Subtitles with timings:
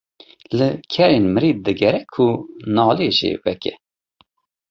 [0.59, 2.25] Li kerên mirî digere ku
[2.75, 3.73] nalê jê veke.